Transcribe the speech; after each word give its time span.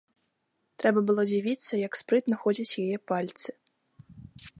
Трэба 0.83 0.99
было 1.09 1.25
дзівіцца, 1.31 1.73
як 1.87 1.93
спрытна 2.01 2.35
ходзяць 2.45 2.77
яе 2.87 2.97
пальцы. 3.13 3.49